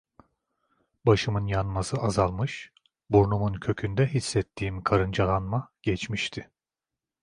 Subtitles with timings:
[1.05, 2.73] Başımın yanması azalmış,
[3.09, 6.51] burnumun kökünde hissettiğim karıncalanma geçmişti.